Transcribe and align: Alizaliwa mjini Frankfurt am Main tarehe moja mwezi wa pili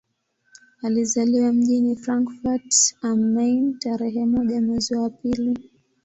Alizaliwa 0.83 1.53
mjini 1.53 1.95
Frankfurt 1.95 2.95
am 3.01 3.33
Main 3.33 3.79
tarehe 3.79 4.25
moja 4.25 4.61
mwezi 4.61 4.95
wa 4.95 5.09
pili 5.09 5.71